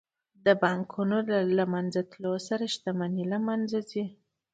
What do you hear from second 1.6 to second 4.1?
منځه تلو سره شتمني له منځه ځي